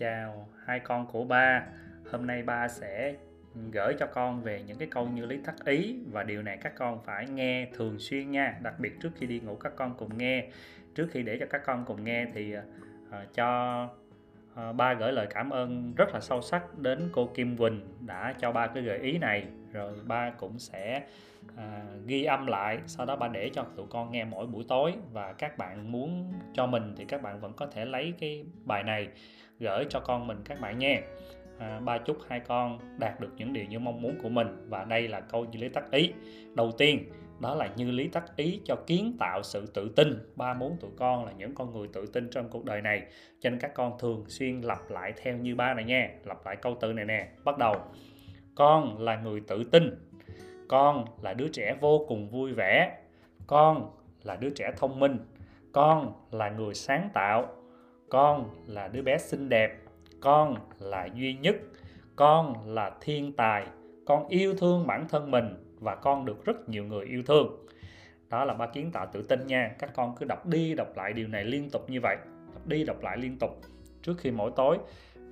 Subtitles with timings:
[0.00, 1.66] chào hai con của ba.
[2.10, 3.14] Hôm nay ba sẽ
[3.72, 6.72] gửi cho con về những cái câu như lý thắc ý và điều này các
[6.76, 8.58] con phải nghe thường xuyên nha.
[8.62, 10.48] Đặc biệt trước khi đi ngủ các con cùng nghe.
[10.94, 12.64] Trước khi để cho các con cùng nghe thì uh,
[13.34, 13.88] cho
[14.60, 18.34] Ờ, ba gửi lời cảm ơn rất là sâu sắc đến cô Kim Quỳnh đã
[18.40, 19.44] cho ba cái gợi ý này.
[19.72, 21.02] Rồi ba cũng sẽ
[21.56, 24.92] à, ghi âm lại sau đó ba để cho tụi con nghe mỗi buổi tối.
[25.12, 28.82] Và các bạn muốn cho mình thì các bạn vẫn có thể lấy cái bài
[28.82, 29.08] này
[29.58, 31.00] gửi cho con mình các bạn nha.
[31.58, 34.68] À, ba chúc hai con đạt được những điều như mong muốn của mình.
[34.68, 36.12] Và đây là câu như lý tắc ý.
[36.54, 40.18] Đầu tiên đó là như lý tắc ý cho kiến tạo sự tự tin.
[40.36, 43.02] Ba muốn tụi con là những con người tự tin trong cuộc đời này.
[43.40, 46.10] Cho nên các con thường xuyên lặp lại theo như ba này nha.
[46.24, 47.28] Lặp lại câu từ này nè.
[47.44, 47.74] Bắt đầu.
[48.54, 50.08] Con là người tự tin.
[50.68, 52.98] Con là đứa trẻ vô cùng vui vẻ.
[53.46, 53.90] Con
[54.22, 55.18] là đứa trẻ thông minh.
[55.72, 57.46] Con là người sáng tạo.
[58.08, 59.78] Con là đứa bé xinh đẹp.
[60.20, 61.56] Con là duy nhất.
[62.16, 63.66] Con là thiên tài
[64.10, 67.66] con yêu thương bản thân mình và con được rất nhiều người yêu thương.
[68.28, 69.74] Đó là ba kiến tạo tự tin nha.
[69.78, 72.16] Các con cứ đọc đi đọc lại điều này liên tục như vậy.
[72.54, 73.60] Đọc đi đọc lại liên tục
[74.02, 74.78] trước khi mỗi tối.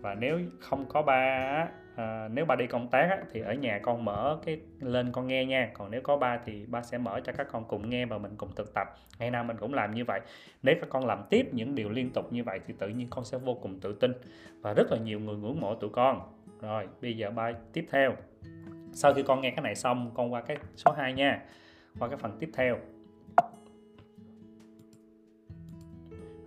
[0.00, 3.78] Và nếu không có ba à, nếu ba đi công tác á, thì ở nhà
[3.82, 5.70] con mở cái lên con nghe nha.
[5.74, 8.32] Còn nếu có ba thì ba sẽ mở cho các con cùng nghe và mình
[8.36, 8.88] cùng thực tập.
[9.18, 10.20] Ngày nào mình cũng làm như vậy.
[10.62, 13.24] Nếu các con làm tiếp những điều liên tục như vậy thì tự nhiên con
[13.24, 14.12] sẽ vô cùng tự tin
[14.60, 16.20] và rất là nhiều người ngưỡng mộ tụi con.
[16.60, 18.12] Rồi bây giờ ba tiếp theo
[18.92, 21.42] sau khi con nghe cái này xong, con qua cái số 2 nha.
[21.98, 22.76] Qua cái phần tiếp theo.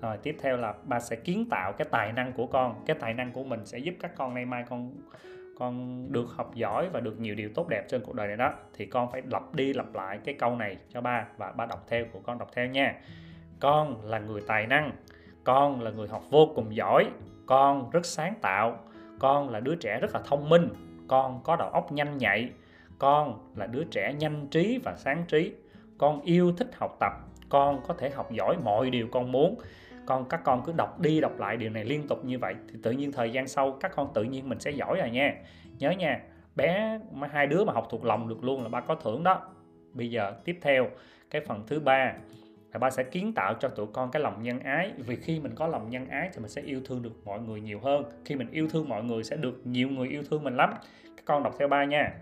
[0.00, 2.82] Rồi, tiếp theo là ba sẽ kiến tạo cái tài năng của con.
[2.86, 4.92] Cái tài năng của mình sẽ giúp các con nay mai con
[5.58, 8.52] con được học giỏi và được nhiều điều tốt đẹp trên cuộc đời này đó.
[8.74, 11.84] Thì con phải lặp đi lặp lại cái câu này cho ba và ba đọc
[11.88, 13.00] theo, của con đọc theo nha.
[13.60, 14.92] Con là người tài năng.
[15.44, 17.10] Con là người học vô cùng giỏi.
[17.46, 18.78] Con rất sáng tạo.
[19.18, 20.68] Con là đứa trẻ rất là thông minh
[21.10, 22.50] con có đầu óc nhanh nhạy,
[22.98, 25.52] con là đứa trẻ nhanh trí và sáng trí.
[25.98, 27.12] Con yêu thích học tập,
[27.48, 29.58] con có thể học giỏi mọi điều con muốn.
[30.06, 32.78] Con, các con cứ đọc đi đọc lại điều này liên tục như vậy thì
[32.82, 35.34] tự nhiên thời gian sau các con tự nhiên mình sẽ giỏi rồi nha.
[35.78, 36.20] Nhớ nha,
[36.56, 39.42] bé mà hai đứa mà học thuộc lòng được luôn là ba có thưởng đó.
[39.92, 40.88] Bây giờ tiếp theo,
[41.30, 42.12] cái phần thứ ba
[42.72, 44.92] là ba sẽ kiến tạo cho tụi con cái lòng nhân ái.
[44.98, 47.60] Vì khi mình có lòng nhân ái thì mình sẽ yêu thương được mọi người
[47.60, 48.04] nhiều hơn.
[48.24, 50.74] Khi mình yêu thương mọi người sẽ được nhiều người yêu thương mình lắm.
[51.16, 52.12] Các con đọc theo ba nha.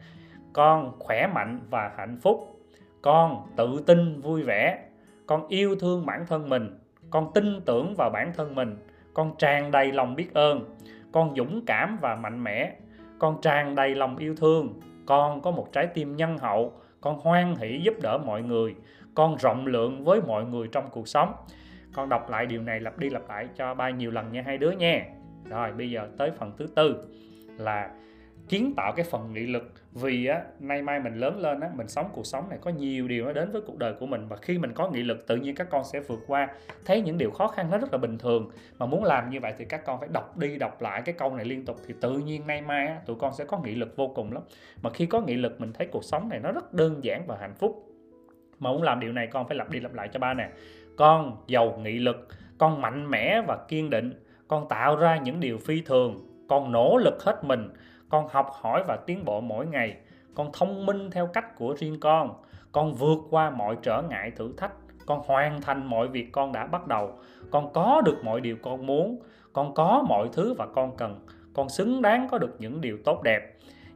[0.53, 2.61] Con khỏe mạnh và hạnh phúc.
[3.03, 4.85] Con tự tin vui vẻ.
[5.27, 6.79] Con yêu thương bản thân mình.
[7.11, 8.77] Con tin tưởng vào bản thân mình.
[9.15, 10.77] Con tràn đầy lòng biết ơn.
[11.13, 12.73] Con dũng cảm và mạnh mẽ.
[13.19, 14.81] Con tràn đầy lòng yêu thương.
[15.07, 16.73] Con có một trái tim nhân hậu.
[17.01, 18.75] Con hoan hỷ giúp đỡ mọi người
[19.15, 21.35] con rộng lượng với mọi người trong cuộc sống.
[21.93, 24.59] Con đọc lại điều này lặp đi lặp lại cho ba nhiều lần nha hai
[24.59, 25.05] đứa nha.
[25.45, 27.05] Rồi bây giờ tới phần thứ tư
[27.59, 27.91] là
[28.49, 29.73] kiến tạo cái phần nghị lực.
[29.93, 33.09] Vì á nay mai mình lớn lên á mình sống cuộc sống này có nhiều
[33.09, 34.27] điều nó đến với cuộc đời của mình.
[34.29, 36.49] Và khi mình có nghị lực tự nhiên các con sẽ vượt qua.
[36.85, 38.51] Thấy những điều khó khăn nó rất là bình thường.
[38.79, 41.35] Mà muốn làm như vậy thì các con phải đọc đi đọc lại cái câu
[41.35, 41.77] này liên tục.
[41.87, 44.43] Thì tự nhiên nay mai á, tụi con sẽ có nghị lực vô cùng lắm.
[44.83, 47.37] Mà khi có nghị lực mình thấy cuộc sống này nó rất đơn giản và
[47.41, 47.85] hạnh phúc
[48.61, 50.49] mà muốn làm điều này, con phải lặp đi lặp lại cho ba nè.
[50.97, 54.25] Con giàu nghị lực, con mạnh mẽ và kiên định.
[54.49, 57.69] Con tạo ra những điều phi thường, con nỗ lực hết mình.
[58.09, 59.97] Con học hỏi và tiến bộ mỗi ngày.
[60.35, 62.35] Con thông minh theo cách của riêng con.
[62.73, 64.73] Con vượt qua mọi trở ngại thử thách.
[65.07, 67.19] Con hoàn thành mọi việc con đã bắt đầu.
[67.51, 69.23] Con có được mọi điều con muốn.
[69.53, 71.27] Con có mọi thứ và con cần.
[71.55, 73.41] Con xứng đáng có được những điều tốt đẹp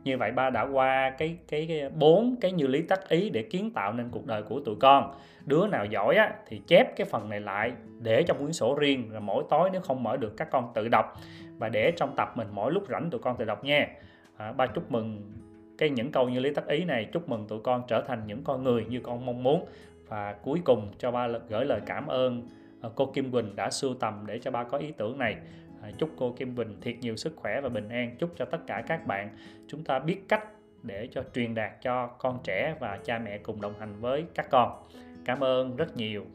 [0.05, 3.43] như vậy ba đã qua cái cái bốn cái, cái như lý tắc ý để
[3.43, 5.15] kiến tạo nên cuộc đời của tụi con.
[5.47, 9.11] Đứa nào giỏi á, thì chép cái phần này lại để trong quyển sổ riêng
[9.11, 11.21] rồi mỗi tối nếu không mở được các con tự đọc
[11.59, 13.89] và để trong tập mình mỗi lúc rảnh tụi con tự đọc nha.
[14.37, 15.33] À, ba chúc mừng
[15.79, 18.45] cái những câu như lý tắc ý này chúc mừng tụi con trở thành những
[18.45, 19.67] con người như con mong muốn.
[20.09, 22.49] Và cuối cùng cho ba gửi lời cảm ơn
[22.81, 25.37] ờ, cô Kim Quỳnh đã sưu tầm để cho ba có ý tưởng này.
[25.83, 28.17] Ờ, chúc cô Kim Bình thiệt nhiều sức khỏe và bình an.
[28.19, 29.37] Chúc cho tất cả các bạn.
[29.67, 30.45] Chúng ta biết cách
[30.83, 34.51] để cho truyền đạt cho con trẻ và cha mẹ cùng đồng hành với các
[34.51, 34.85] con.
[35.25, 36.27] Cảm ơn rất nhiều.